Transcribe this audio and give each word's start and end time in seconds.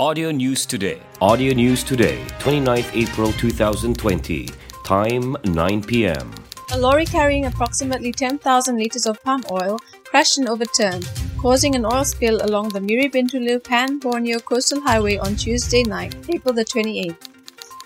Audio 0.00 0.30
News 0.30 0.64
Today. 0.64 1.02
Audio 1.20 1.52
News 1.52 1.82
Today, 1.82 2.24
29th 2.38 2.94
April 2.94 3.32
2020. 3.32 4.48
Time 4.84 5.36
9 5.42 5.82
p.m. 5.82 6.32
A 6.70 6.78
lorry 6.78 7.04
carrying 7.04 7.46
approximately 7.46 8.12
10,000 8.12 8.76
liters 8.76 9.06
of 9.06 9.20
palm 9.24 9.42
oil 9.50 9.76
crashed 10.04 10.38
and 10.38 10.48
overturned, 10.48 11.10
causing 11.36 11.74
an 11.74 11.84
oil 11.84 12.04
spill 12.04 12.40
along 12.46 12.68
the 12.68 12.80
Miri 12.80 13.08
Bintulu 13.08 13.64
Pan 13.64 13.98
Borneo 13.98 14.38
Coastal 14.38 14.80
Highway 14.80 15.18
on 15.18 15.34
Tuesday 15.34 15.82
night, 15.82 16.14
April 16.32 16.54
the 16.54 16.64
28th. 16.64 17.16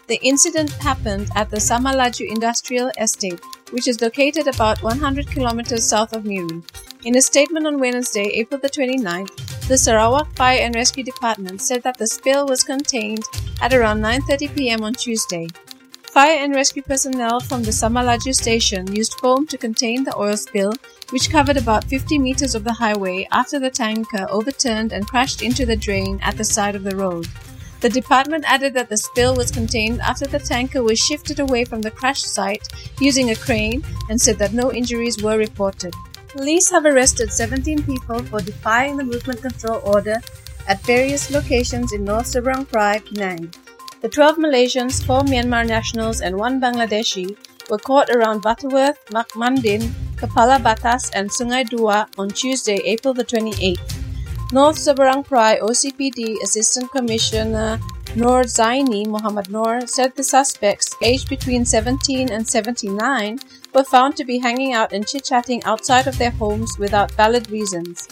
The 0.07 0.21
incident 0.23 0.71
happened 0.73 1.31
at 1.35 1.49
the 1.49 1.57
Samalaju 1.57 2.31
Industrial 2.31 2.93
Estate, 2.99 3.41
which 3.71 3.89
is 3.89 4.03
located 4.03 4.49
about 4.49 4.83
100 4.83 5.31
kilometers 5.31 5.89
south 5.89 6.13
of 6.13 6.27
Miri. 6.27 6.61
In 7.05 7.17
a 7.17 7.21
statement 7.21 7.67
on 7.67 7.81
Wednesday, 7.81 8.31
April 8.35 8.61
the 8.61 8.69
29th, 8.69 9.67
the 9.67 9.77
Sarawak 9.77 10.37
Fire 10.37 10.61
and 10.61 10.73
Rescue 10.73 11.03
Department 11.03 11.61
said 11.61 11.83
that 11.83 11.99
the 11.99 12.07
spill 12.07 12.47
was 12.47 12.63
contained 12.63 13.25
at 13.61 13.75
around 13.75 14.01
9:30 14.01 14.55
p.m. 14.55 14.85
on 14.85 14.95
Tuesday. 14.95 15.49
Fire 16.05 16.39
and 16.39 16.55
rescue 16.55 16.83
personnel 16.83 17.41
from 17.41 17.65
the 17.65 17.73
Samalaju 17.73 18.33
station 18.33 18.87
used 18.95 19.15
foam 19.15 19.49
to 19.49 19.59
contain 19.59 20.05
the 20.05 20.17
oil 20.17 20.37
spill, 20.37 20.75
which 21.11 21.29
covered 21.29 21.57
about 21.57 21.83
50 21.87 22.21
meters 22.21 22.55
of 22.55 22.63
the 22.63 22.73
highway 22.75 23.27
after 23.33 23.59
the 23.59 23.71
tanker 23.71 24.25
overturned 24.31 24.93
and 24.93 25.09
crashed 25.09 25.43
into 25.43 25.67
the 25.67 25.75
drain 25.75 26.21
at 26.23 26.37
the 26.37 26.45
side 26.45 26.77
of 26.77 26.85
the 26.85 26.95
road. 26.95 27.27
The 27.81 27.89
department 27.89 28.45
added 28.47 28.75
that 28.75 28.89
the 28.89 28.97
spill 28.97 29.35
was 29.35 29.51
contained 29.51 30.01
after 30.03 30.29
the 30.29 30.39
tanker 30.39 30.85
was 30.85 31.01
shifted 31.01 31.41
away 31.41 31.65
from 31.65 31.81
the 31.81 31.91
crash 31.91 32.23
site 32.23 32.69
using 33.01 33.31
a 33.31 33.35
crane 33.35 33.83
and 34.09 34.21
said 34.21 34.39
that 34.39 34.53
no 34.53 34.73
injuries 34.73 35.21
were 35.21 35.37
reported. 35.37 35.93
Police 36.33 36.71
have 36.71 36.87
arrested 36.87 37.31
17 37.31 37.83
people 37.83 38.23
for 38.25 38.41
defying 38.41 38.97
the 38.97 39.05
movement 39.05 39.43
control 39.43 39.83
order 39.85 40.17
at 40.67 40.81
various 40.81 41.31
locations 41.31 41.93
in 41.93 42.05
North 42.05 42.25
Seberang 42.25 42.65
Perai, 42.67 43.05
Penang. 43.05 43.53
The 44.01 44.09
12 44.09 44.39
Malaysians, 44.39 45.05
4 45.05 45.29
Myanmar 45.29 45.67
nationals, 45.67 46.23
and 46.23 46.39
1 46.39 46.59
Bangladeshi 46.59 47.37
were 47.69 47.77
caught 47.77 48.09
around 48.09 48.41
Butterworth, 48.41 49.05
Makmandin, 49.11 49.93
Kepala 50.17 50.59
Batas, 50.59 51.11
and 51.15 51.29
Sungai 51.29 51.69
Dua 51.69 52.09
on 52.17 52.31
Tuesday, 52.31 52.81
April 52.85 53.13
the 53.13 53.25
28th. 53.25 54.01
North 54.53 54.77
Seberang 54.77 55.27
Perai 55.27 55.61
OCPD 55.61 56.41
Assistant 56.43 56.91
Commissioner 56.93 57.79
Noor 58.17 58.45
Zaini 58.45 59.07
Muhammad 59.07 59.51
Noor 59.51 59.87
said 59.87 60.17
the 60.17 60.25
suspects, 60.25 60.97
aged 61.03 61.29
between 61.29 61.67
17 61.67 62.31
and 62.31 62.49
79, 62.49 63.39
were 63.75 63.85
found 63.85 64.17
to 64.17 64.25
be 64.25 64.39
hanging 64.39 64.73
out 64.73 64.93
and 64.93 65.07
chit-chatting 65.07 65.63
outside 65.65 66.07
of 66.07 66.19
their 66.19 66.31
homes 66.31 66.79
without 66.79 67.11
valid 67.13 67.51
reasons. 67.51 68.09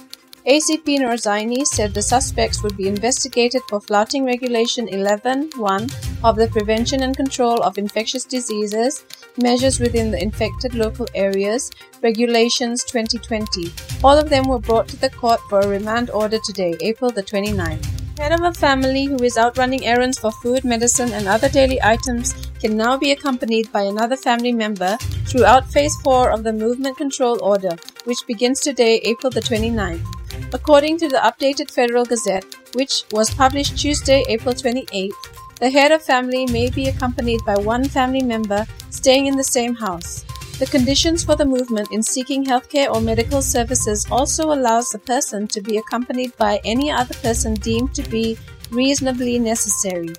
ACP 0.46 0.98
Norzaini 1.00 1.66
said 1.66 1.92
the 1.92 2.00
suspects 2.00 2.62
would 2.62 2.74
be 2.74 2.88
investigated 2.88 3.60
for 3.68 3.78
flouting 3.78 4.24
Regulation 4.24 4.86
11.1 4.86 6.24
of 6.24 6.36
the 6.36 6.48
Prevention 6.48 7.02
and 7.02 7.14
Control 7.14 7.62
of 7.62 7.76
Infectious 7.76 8.24
Diseases, 8.24 9.04
Measures 9.36 9.78
within 9.78 10.10
the 10.10 10.22
Infected 10.22 10.74
Local 10.74 11.06
Areas, 11.14 11.70
Regulations 12.00 12.84
2020. 12.84 13.70
All 14.02 14.16
of 14.16 14.30
them 14.30 14.48
were 14.48 14.58
brought 14.58 14.88
to 14.88 14.96
the 14.96 15.10
court 15.10 15.40
for 15.50 15.60
a 15.60 15.68
remand 15.68 16.08
order 16.08 16.38
today, 16.42 16.74
April 16.80 17.10
the 17.10 17.22
29th. 17.22 17.99
Head 18.20 18.32
of 18.32 18.42
a 18.42 18.52
family 18.52 19.06
who 19.06 19.16
is 19.24 19.38
out 19.38 19.56
running 19.56 19.86
errands 19.86 20.18
for 20.18 20.30
food, 20.30 20.62
medicine, 20.62 21.10
and 21.14 21.26
other 21.26 21.48
daily 21.48 21.80
items 21.82 22.34
can 22.60 22.76
now 22.76 22.98
be 22.98 23.12
accompanied 23.12 23.72
by 23.72 23.84
another 23.84 24.14
family 24.14 24.52
member 24.52 24.98
throughout 25.24 25.72
Phase 25.72 25.96
4 26.04 26.30
of 26.30 26.44
the 26.44 26.52
Movement 26.52 26.98
Control 26.98 27.42
Order, 27.42 27.74
which 28.04 28.26
begins 28.26 28.60
today, 28.60 29.00
April 29.04 29.30
the 29.30 29.40
29th. 29.40 30.04
According 30.52 30.98
to 30.98 31.08
the 31.08 31.16
updated 31.16 31.70
Federal 31.70 32.04
Gazette, 32.04 32.44
which 32.74 33.04
was 33.10 33.32
published 33.32 33.78
Tuesday, 33.78 34.22
April 34.28 34.52
28th, 34.52 35.12
the 35.58 35.70
head 35.70 35.90
of 35.90 36.02
family 36.02 36.44
may 36.44 36.68
be 36.68 36.88
accompanied 36.88 37.40
by 37.46 37.56
one 37.56 37.84
family 37.84 38.22
member 38.22 38.66
staying 38.90 39.28
in 39.28 39.36
the 39.38 39.50
same 39.56 39.74
house. 39.74 40.26
The 40.60 40.66
conditions 40.66 41.24
for 41.24 41.36
the 41.36 41.46
movement 41.46 41.88
in 41.90 42.02
seeking 42.02 42.44
healthcare 42.44 42.94
or 42.94 43.00
medical 43.00 43.40
services 43.40 44.06
also 44.10 44.52
allows 44.52 44.90
the 44.90 44.98
person 44.98 45.48
to 45.48 45.62
be 45.62 45.78
accompanied 45.78 46.36
by 46.36 46.60
any 46.66 46.90
other 46.90 47.14
person 47.14 47.54
deemed 47.54 47.94
to 47.94 48.02
be 48.10 48.36
reasonably 48.70 49.38
necessary. 49.38 50.12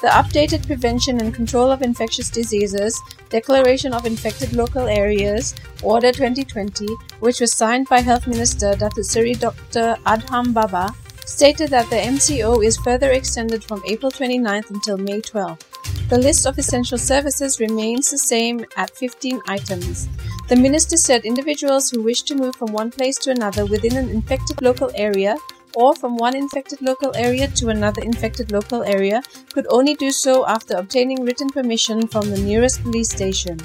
The 0.00 0.14
updated 0.20 0.64
Prevention 0.64 1.20
and 1.20 1.34
Control 1.34 1.72
of 1.72 1.82
Infectious 1.82 2.30
Diseases 2.30 3.02
Declaration 3.30 3.92
of 3.92 4.06
Infected 4.06 4.52
Local 4.52 4.86
Areas 4.86 5.56
Order 5.82 6.12
2020, 6.12 6.86
which 7.18 7.40
was 7.40 7.52
signed 7.52 7.88
by 7.88 8.00
Health 8.00 8.28
Minister 8.28 8.74
Datuk 8.74 9.04
Seri 9.04 9.34
Dr. 9.34 9.96
Adham 10.06 10.54
Baba, 10.54 10.94
stated 11.26 11.68
that 11.70 11.90
the 11.90 11.96
MCO 11.96 12.64
is 12.64 12.76
further 12.76 13.10
extended 13.10 13.64
from 13.64 13.82
April 13.88 14.12
29th 14.12 14.70
until 14.70 14.98
May 14.98 15.20
12th. 15.20 15.69
The 16.10 16.18
list 16.18 16.44
of 16.44 16.58
essential 16.58 16.98
services 16.98 17.60
remains 17.60 18.10
the 18.10 18.18
same 18.18 18.66
at 18.76 18.96
15 18.96 19.40
items. 19.46 20.08
The 20.48 20.56
minister 20.56 20.96
said 20.96 21.24
individuals 21.24 21.88
who 21.88 22.02
wish 22.02 22.22
to 22.22 22.34
move 22.34 22.56
from 22.56 22.72
one 22.72 22.90
place 22.90 23.16
to 23.18 23.30
another 23.30 23.64
within 23.64 23.96
an 23.96 24.08
infected 24.10 24.60
local 24.60 24.90
area 24.96 25.36
or 25.76 25.94
from 25.94 26.16
one 26.16 26.34
infected 26.34 26.82
local 26.82 27.14
area 27.14 27.46
to 27.46 27.68
another 27.68 28.02
infected 28.02 28.50
local 28.50 28.82
area 28.82 29.22
could 29.52 29.68
only 29.70 29.94
do 29.94 30.10
so 30.10 30.44
after 30.48 30.74
obtaining 30.74 31.22
written 31.22 31.48
permission 31.48 32.08
from 32.08 32.28
the 32.28 32.40
nearest 32.40 32.82
police 32.82 33.10
station. 33.10 33.56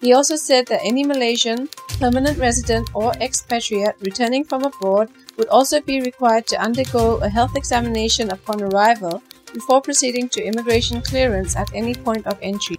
He 0.00 0.14
also 0.14 0.36
said 0.36 0.66
that 0.68 0.80
any 0.82 1.04
Malaysian, 1.04 1.68
permanent 2.00 2.38
resident, 2.38 2.88
or 2.94 3.12
expatriate 3.20 3.96
returning 4.00 4.44
from 4.44 4.64
abroad 4.64 5.10
would 5.36 5.48
also 5.48 5.78
be 5.82 6.00
required 6.00 6.46
to 6.46 6.60
undergo 6.60 7.18
a 7.18 7.28
health 7.28 7.54
examination 7.54 8.30
upon 8.30 8.62
arrival 8.62 9.22
before 9.52 9.80
proceeding 9.80 10.28
to 10.30 10.44
immigration 10.44 11.02
clearance 11.02 11.56
at 11.56 11.72
any 11.74 11.94
point 11.94 12.26
of 12.26 12.38
entry. 12.42 12.78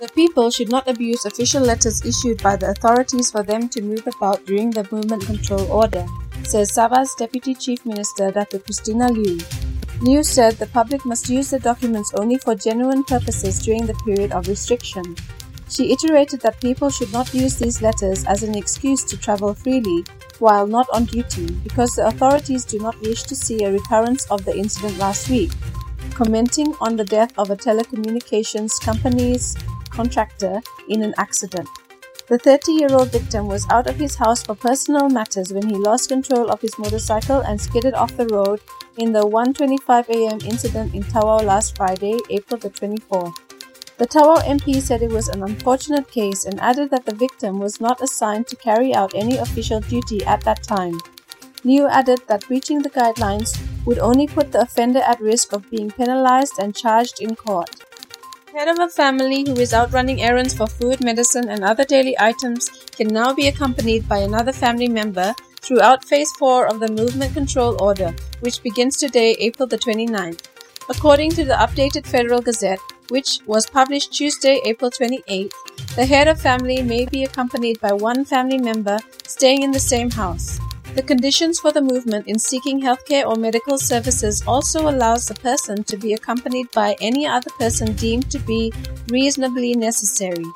The 0.00 0.08
people 0.08 0.50
should 0.50 0.70
not 0.70 0.88
abuse 0.88 1.24
official 1.24 1.62
letters 1.62 2.04
issued 2.04 2.42
by 2.42 2.56
the 2.56 2.70
authorities 2.70 3.30
for 3.30 3.42
them 3.42 3.68
to 3.70 3.82
move 3.82 4.06
about 4.06 4.44
during 4.44 4.70
the 4.70 4.86
movement 4.90 5.24
control 5.24 5.70
order 5.70 6.06
says 6.46 6.70
Sabah's 6.70 7.14
Deputy 7.16 7.54
Chief 7.54 7.84
Minister 7.84 8.30
Dr. 8.30 8.60
Christina 8.60 9.08
Liew. 9.08 9.38
Liew 10.00 10.24
said 10.24 10.54
the 10.54 10.66
public 10.66 11.04
must 11.04 11.28
use 11.28 11.50
the 11.50 11.58
documents 11.58 12.12
only 12.14 12.38
for 12.38 12.54
genuine 12.54 13.02
purposes 13.02 13.58
during 13.64 13.84
the 13.84 13.98
period 14.04 14.30
of 14.30 14.46
restriction. 14.46 15.16
She 15.68 15.92
iterated 15.92 16.40
that 16.42 16.60
people 16.60 16.90
should 16.90 17.12
not 17.12 17.34
use 17.34 17.58
these 17.58 17.82
letters 17.82 18.24
as 18.26 18.44
an 18.44 18.54
excuse 18.54 19.02
to 19.04 19.16
travel 19.16 19.54
freely 19.54 20.04
while 20.38 20.66
not 20.66 20.86
on 20.92 21.06
duty 21.06 21.46
because 21.64 21.96
the 21.96 22.06
authorities 22.06 22.64
do 22.64 22.78
not 22.78 23.00
wish 23.00 23.24
to 23.24 23.34
see 23.34 23.64
a 23.64 23.72
recurrence 23.72 24.26
of 24.30 24.44
the 24.44 24.56
incident 24.56 24.98
last 24.98 25.28
week, 25.28 25.50
commenting 26.14 26.74
on 26.80 26.96
the 26.96 27.04
death 27.04 27.32
of 27.38 27.50
a 27.50 27.56
telecommunications 27.56 28.80
company's 28.80 29.56
contractor 29.90 30.60
in 30.88 31.02
an 31.02 31.14
accident. 31.18 31.68
The 32.28 32.38
30 32.38 32.72
year 32.72 32.92
old 32.92 33.12
victim 33.12 33.46
was 33.46 33.66
out 33.70 33.86
of 33.86 33.96
his 33.96 34.16
house 34.16 34.42
for 34.42 34.56
personal 34.56 35.08
matters 35.08 35.52
when 35.52 35.68
he 35.68 35.76
lost 35.76 36.08
control 36.08 36.50
of 36.50 36.60
his 36.60 36.76
motorcycle 36.76 37.40
and 37.40 37.60
skidded 37.60 37.94
off 37.94 38.16
the 38.16 38.26
road 38.26 38.60
in 38.98 39.12
the 39.12 39.22
1:25 39.22 40.08
a.m. 40.08 40.40
incident 40.44 40.94
in 40.94 41.04
Tawau 41.04 41.44
last 41.44 41.76
Friday, 41.76 42.18
April 42.30 42.58
the 42.58 42.70
24th. 42.70 43.36
The 43.98 44.06
Tawau 44.06 44.42
MP 44.44 44.82
said 44.82 45.02
it 45.02 45.10
was 45.10 45.28
an 45.28 45.42
unfortunate 45.42 46.10
case 46.10 46.44
and 46.44 46.60
added 46.60 46.90
that 46.90 47.06
the 47.06 47.14
victim 47.14 47.60
was 47.60 47.80
not 47.80 48.02
assigned 48.02 48.46
to 48.48 48.56
carry 48.56 48.92
out 48.94 49.14
any 49.14 49.36
official 49.38 49.80
duty 49.80 50.24
at 50.24 50.42
that 50.42 50.62
time. 50.62 50.98
Liew 51.64 51.88
added 51.88 52.20
that 52.26 52.46
breaching 52.48 52.82
the 52.82 52.90
guidelines 52.90 53.56
would 53.86 53.98
only 53.98 54.26
put 54.26 54.52
the 54.52 54.60
offender 54.60 54.98
at 54.98 55.20
risk 55.20 55.52
of 55.52 55.70
being 55.70 55.90
penalized 55.90 56.58
and 56.58 56.76
charged 56.76 57.20
in 57.20 57.34
court. 57.34 57.70
Head 58.52 58.68
of 58.68 58.78
a 58.78 58.88
family 58.88 59.44
who 59.46 59.54
is 59.60 59.72
out 59.72 59.92
running 59.92 60.22
errands 60.22 60.54
for 60.54 60.66
food, 60.66 61.02
medicine, 61.02 61.48
and 61.48 61.62
other 61.62 61.84
daily 61.84 62.16
items 62.18 62.68
can 62.96 63.08
now 63.08 63.32
be 63.32 63.48
accompanied 63.48 64.08
by 64.08 64.18
another 64.18 64.52
family 64.52 64.88
member 64.88 65.34
throughout 65.60 66.04
Phase 66.04 66.32
4 66.38 66.66
of 66.68 66.80
the 66.80 66.88
Movement 66.88 67.34
Control 67.34 67.76
Order, 67.82 68.14
which 68.40 68.62
begins 68.62 68.96
today, 68.96 69.36
April 69.38 69.66
the 69.66 69.78
29th. 69.78 70.48
According 70.88 71.30
to 71.32 71.44
the 71.44 71.54
updated 71.54 72.06
Federal 72.06 72.40
Gazette, 72.40 72.78
which 73.08 73.40
was 73.46 73.66
published 73.66 74.12
Tuesday, 74.12 74.60
April 74.64 74.90
28th, 74.90 75.52
the 75.94 76.06
head 76.06 76.28
of 76.28 76.40
family 76.40 76.82
may 76.82 77.04
be 77.04 77.24
accompanied 77.24 77.80
by 77.80 77.92
one 77.92 78.24
family 78.24 78.58
member 78.58 78.98
staying 79.26 79.62
in 79.62 79.70
the 79.70 79.80
same 79.80 80.10
house. 80.10 80.58
The 80.96 81.02
conditions 81.02 81.60
for 81.60 81.72
the 81.72 81.82
movement 81.82 82.26
in 82.26 82.38
seeking 82.38 82.80
healthcare 82.80 83.26
or 83.26 83.36
medical 83.36 83.76
services 83.76 84.42
also 84.46 84.88
allows 84.88 85.26
the 85.26 85.34
person 85.34 85.84
to 85.84 85.98
be 85.98 86.14
accompanied 86.14 86.70
by 86.70 86.96
any 87.02 87.26
other 87.26 87.50
person 87.58 87.92
deemed 87.96 88.30
to 88.30 88.38
be 88.38 88.72
reasonably 89.08 89.74
necessary. 89.74 90.46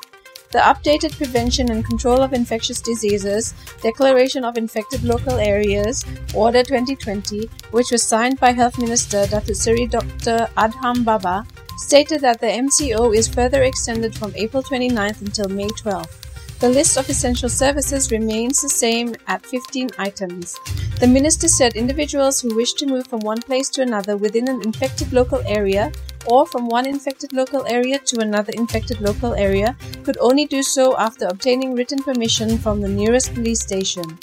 The 0.51 0.57
updated 0.57 1.15
Prevention 1.15 1.69
and 1.69 1.85
Control 1.85 2.23
of 2.23 2.33
Infectious 2.33 2.81
Diseases 2.81 3.53
Declaration 3.83 4.43
of 4.43 4.57
Infected 4.57 5.03
Local 5.03 5.37
Areas 5.37 6.03
Order 6.33 6.63
2020, 6.63 7.47
which 7.69 7.91
was 7.91 8.01
signed 8.01 8.39
by 8.39 8.51
Health 8.51 8.79
Minister 8.79 9.27
Datuk 9.27 9.55
Seri 9.55 9.85
Dr. 9.85 10.49
Adham 10.57 11.05
Baba, 11.05 11.45
stated 11.77 12.19
that 12.21 12.41
the 12.41 12.47
MCO 12.47 13.15
is 13.15 13.27
further 13.27 13.61
extended 13.61 14.15
from 14.15 14.33
April 14.35 14.63
29th 14.63 15.21
until 15.21 15.49
May 15.49 15.67
12th. 15.67 16.20
The 16.61 16.69
list 16.69 16.95
of 16.95 17.09
essential 17.09 17.49
services 17.49 18.11
remains 18.11 18.61
the 18.61 18.69
same 18.69 19.15
at 19.25 19.43
15 19.43 19.89
items. 19.97 20.59
The 20.99 21.07
minister 21.07 21.47
said 21.47 21.75
individuals 21.75 22.39
who 22.39 22.55
wish 22.55 22.73
to 22.73 22.85
move 22.85 23.07
from 23.07 23.21
one 23.21 23.41
place 23.41 23.67
to 23.71 23.81
another 23.81 24.15
within 24.15 24.47
an 24.47 24.61
infected 24.61 25.11
local 25.11 25.41
area 25.47 25.91
or 26.27 26.45
from 26.45 26.67
one 26.67 26.85
infected 26.85 27.33
local 27.33 27.65
area 27.65 27.97
to 27.97 28.19
another 28.19 28.53
infected 28.55 29.01
local 29.01 29.33
area 29.33 29.75
could 30.03 30.19
only 30.19 30.45
do 30.45 30.61
so 30.61 30.95
after 30.99 31.25
obtaining 31.25 31.73
written 31.73 32.03
permission 32.03 32.59
from 32.59 32.79
the 32.79 32.87
nearest 32.87 33.33
police 33.33 33.61
station. 33.61 34.19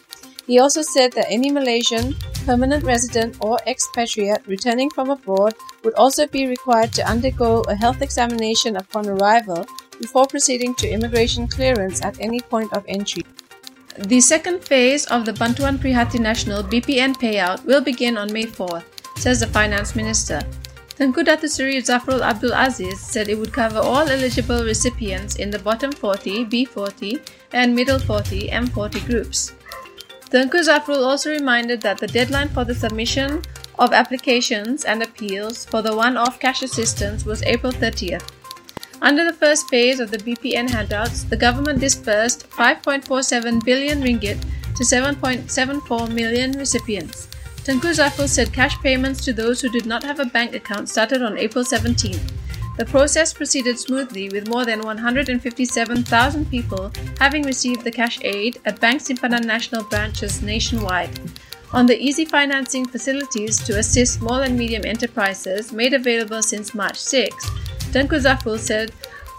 He 0.46 0.60
also 0.60 0.82
said 0.82 1.10
that 1.14 1.26
any 1.28 1.50
Malaysian, 1.50 2.14
permanent 2.46 2.84
resident, 2.84 3.36
or 3.40 3.58
expatriate 3.66 4.46
returning 4.46 4.90
from 4.90 5.10
abroad 5.10 5.54
would 5.82 5.94
also 5.94 6.24
be 6.28 6.46
required 6.46 6.92
to 6.92 7.10
undergo 7.10 7.62
a 7.62 7.74
health 7.74 8.00
examination 8.00 8.76
upon 8.76 9.08
arrival 9.08 9.66
before 10.00 10.26
proceeding 10.26 10.74
to 10.76 10.88
immigration 10.88 11.46
clearance 11.46 12.04
at 12.04 12.20
any 12.20 12.40
point 12.40 12.72
of 12.72 12.84
entry. 12.88 13.24
The 13.98 14.20
second 14.20 14.62
phase 14.62 15.06
of 15.06 15.24
the 15.24 15.32
Bantuan 15.32 15.78
Prihatin 15.78 16.20
National 16.20 16.62
BPN 16.62 17.16
payout 17.16 17.64
will 17.64 17.80
begin 17.80 18.16
on 18.16 18.32
May 18.32 18.44
4th, 18.44 18.84
says 19.16 19.40
the 19.40 19.46
Finance 19.48 19.96
Minister. 19.96 20.40
Tengku 20.98 21.24
Datuseri 21.24 21.78
Zafrul 21.78 22.22
Abdul 22.22 22.52
Aziz 22.54 23.00
said 23.00 23.28
it 23.28 23.38
would 23.38 23.52
cover 23.52 23.78
all 23.78 24.08
eligible 24.08 24.64
recipients 24.64 25.36
in 25.36 25.50
the 25.50 25.58
bottom 25.58 25.92
40, 25.92 26.44
B40, 26.46 27.20
and 27.52 27.74
middle 27.74 27.98
40, 27.98 28.48
M40 28.48 29.06
groups. 29.06 29.54
Tengku 30.30 30.62
Zafrul 30.62 31.06
also 31.06 31.30
reminded 31.30 31.80
that 31.82 31.98
the 31.98 32.06
deadline 32.06 32.48
for 32.48 32.64
the 32.64 32.74
submission 32.74 33.42
of 33.78 33.92
applications 33.92 34.84
and 34.84 35.02
appeals 35.02 35.64
for 35.64 35.82
the 35.82 35.94
one-off 35.94 36.38
cash 36.38 36.62
assistance 36.62 37.24
was 37.24 37.42
April 37.44 37.72
30th. 37.72 38.30
Under 39.00 39.24
the 39.24 39.32
first 39.32 39.68
phase 39.68 40.00
of 40.00 40.10
the 40.10 40.18
BPN 40.18 40.70
handouts, 40.70 41.22
the 41.22 41.36
government 41.36 41.78
disbursed 41.78 42.50
5.47 42.50 43.64
billion 43.64 44.02
ringgit 44.02 44.40
to 44.74 44.82
7.74 44.84 46.12
million 46.12 46.52
recipients. 46.52 47.28
Tengku 47.58 47.92
Zafrul 47.94 48.28
said 48.28 48.52
cash 48.52 48.76
payments 48.78 49.24
to 49.24 49.32
those 49.32 49.60
who 49.60 49.68
did 49.68 49.86
not 49.86 50.02
have 50.02 50.18
a 50.18 50.24
bank 50.24 50.54
account 50.54 50.88
started 50.88 51.22
on 51.22 51.38
April 51.38 51.64
17th. 51.64 52.32
The 52.76 52.86
process 52.86 53.32
proceeded 53.32 53.78
smoothly 53.78 54.30
with 54.30 54.48
more 54.48 54.64
than 54.64 54.80
157,000 54.80 56.50
people 56.50 56.90
having 57.18 57.42
received 57.42 57.84
the 57.84 57.90
cash 57.90 58.18
aid 58.22 58.58
at 58.64 58.80
Bank 58.80 59.00
Simpanan 59.00 59.44
Nasional 59.44 59.88
branches 59.90 60.42
nationwide. 60.42 61.20
On 61.72 61.86
the 61.86 62.00
easy 62.00 62.24
financing 62.24 62.86
facilities 62.86 63.58
to 63.64 63.78
assist 63.78 64.14
small 64.14 64.40
and 64.40 64.56
medium 64.56 64.84
enterprises 64.84 65.72
made 65.72 65.92
available 65.92 66.42
since 66.42 66.74
March 66.74 66.96
6, 66.96 67.34
Tengku 67.92 68.20
Zafrul 68.20 68.58
said 68.58 68.92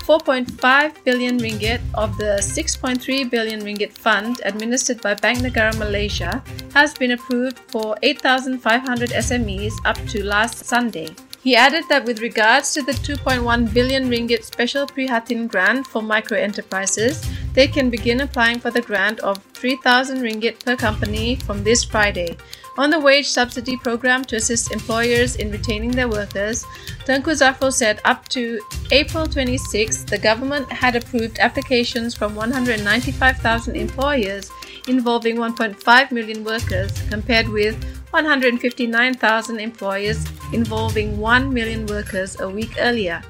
4.5 0.09 1.03
billion 1.03 1.37
ringgit 1.37 1.81
of 1.93 2.17
the 2.17 2.41
6.3 2.41 3.29
billion 3.29 3.61
ringgit 3.61 3.91
fund 3.91 4.41
administered 4.43 4.99
by 5.01 5.13
Bank 5.13 5.39
Negara 5.39 5.77
Malaysia 5.77 6.43
has 6.73 6.95
been 6.95 7.11
approved 7.11 7.59
for 7.69 7.95
8,500 8.01 9.09
SMEs 9.11 9.73
up 9.85 9.97
to 10.07 10.25
last 10.25 10.65
Sunday. 10.65 11.09
He 11.43 11.55
added 11.55 11.85
that 11.89 12.05
with 12.05 12.21
regards 12.21 12.73
to 12.73 12.81
the 12.81 12.91
2.1 12.91 13.71
billion 13.71 14.09
ringgit 14.09 14.43
special 14.43 14.87
Prihatin 14.87 15.47
grant 15.47 15.85
for 15.85 16.01
micro 16.01 16.37
enterprises, 16.37 17.23
they 17.53 17.67
can 17.67 17.89
begin 17.89 18.21
applying 18.21 18.59
for 18.59 18.71
the 18.71 18.81
grant 18.81 19.19
of 19.19 19.41
3,000 19.53 20.19
ringgit 20.19 20.65
per 20.65 20.75
company 20.75 21.35
from 21.35 21.63
this 21.63 21.83
Friday. 21.83 22.35
On 22.79 22.89
the 22.89 22.97
wage 22.97 23.27
subsidy 23.27 23.75
program 23.75 24.23
to 24.23 24.37
assist 24.37 24.71
employers 24.71 25.35
in 25.35 25.51
retaining 25.51 25.91
their 25.91 26.07
workers, 26.07 26.63
Tengku 27.03 27.35
Zafrul 27.35 27.73
said 27.73 27.99
up 28.05 28.29
to 28.29 28.61
April 28.91 29.27
26, 29.27 30.03
the 30.03 30.17
government 30.17 30.71
had 30.71 30.95
approved 30.95 31.39
applications 31.39 32.15
from 32.15 32.35
195,000 32.35 33.75
employers 33.75 34.49
involving 34.87 35.35
1.5 35.35 36.11
million 36.11 36.45
workers, 36.45 36.93
compared 37.09 37.49
with 37.49 37.75
159,000 38.11 39.59
employers 39.59 40.25
involving 40.53 41.17
1 41.17 41.53
million 41.53 41.85
workers 41.85 42.39
a 42.39 42.47
week 42.47 42.77
earlier. 42.79 43.21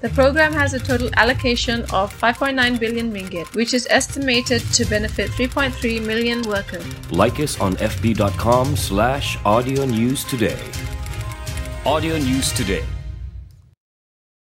The 0.00 0.10
program 0.10 0.52
has 0.52 0.74
a 0.74 0.78
total 0.78 1.08
allocation 1.16 1.80
of 1.92 2.12
5.9 2.20 2.78
billion 2.78 3.12
ringgit, 3.12 3.54
which 3.54 3.72
is 3.72 3.86
estimated 3.90 4.60
to 4.74 4.84
benefit 4.84 5.30
3.3 5.30 6.04
million 6.04 6.42
workers. 6.42 6.84
Like 7.10 7.40
us 7.40 7.58
on 7.60 7.76
fb.com 7.76 8.76
slash 8.76 9.38
audio 9.44 9.86
news 9.86 10.24
today. 10.24 10.58
Audio 11.86 12.18
News 12.18 12.50
Today 12.52 12.84